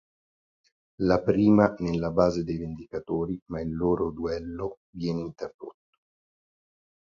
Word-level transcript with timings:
La 1.01 1.21
prima 1.21 1.75
nella 1.77 2.09
base 2.09 2.43
dei 2.43 2.57
Vendicatori, 2.57 3.39
ma 3.51 3.61
il 3.61 3.75
loro 3.75 4.09
duello 4.09 4.77
viene 4.89 5.19
interrotto. 5.21 5.99